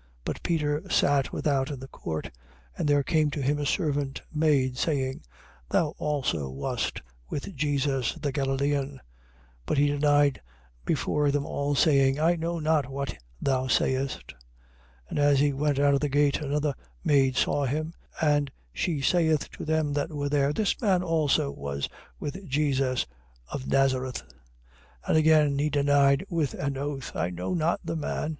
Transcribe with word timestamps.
26:69. 0.00 0.06
But 0.24 0.42
Peter 0.42 0.82
sat 0.90 1.30
without 1.30 1.70
in 1.70 1.78
the 1.78 1.86
court. 1.86 2.30
And 2.78 2.88
there 2.88 3.02
came 3.02 3.30
to 3.32 3.42
him 3.42 3.58
a 3.58 3.66
servant 3.66 4.22
maid, 4.32 4.78
saying: 4.78 5.20
Thou 5.68 5.88
also 5.98 6.48
wast 6.48 7.02
with 7.28 7.54
Jesus 7.54 8.14
the 8.14 8.32
Galilean. 8.32 8.92
26:70. 8.94 9.00
But 9.66 9.76
he 9.76 9.88
denied 9.88 10.40
before 10.86 11.30
them 11.30 11.44
all, 11.44 11.74
saying: 11.74 12.18
I 12.18 12.34
know 12.36 12.58
not 12.58 12.90
what 12.90 13.18
thou 13.42 13.66
sayest. 13.66 14.28
26:71. 15.08 15.10
And 15.10 15.18
as 15.18 15.38
he 15.38 15.52
went 15.52 15.78
out 15.78 15.92
of 15.92 16.00
the 16.00 16.08
gate, 16.08 16.40
another 16.40 16.72
maid 17.04 17.36
saw 17.36 17.66
him; 17.66 17.92
and 18.22 18.50
she 18.72 19.02
saith 19.02 19.50
to 19.50 19.66
them 19.66 19.92
that 19.92 20.08
were 20.14 20.30
there: 20.30 20.54
This 20.54 20.80
man 20.80 21.02
also 21.02 21.50
was 21.50 21.90
with 22.18 22.42
Jesus 22.48 23.04
of 23.52 23.66
Nazareth. 23.66 24.22
26:72. 25.04 25.08
And 25.08 25.16
again 25.18 25.58
he 25.58 25.68
denied 25.68 26.24
with 26.30 26.54
an 26.54 26.78
oath: 26.78 27.14
I 27.14 27.28
know 27.28 27.52
not 27.52 27.80
the 27.84 27.96
man. 27.96 28.38